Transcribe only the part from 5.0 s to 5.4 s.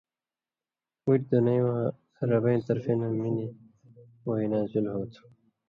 تُھو۔